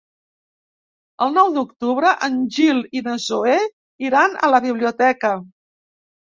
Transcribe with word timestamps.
El 1.25 1.35
nou 1.39 1.51
d'octubre 1.57 2.15
en 2.29 2.41
Gil 2.57 2.81
i 3.01 3.05
na 3.11 3.15
Zoè 3.29 3.55
iran 4.11 4.37
a 4.43 4.53
la 4.57 4.65
biblioteca. 4.69 5.37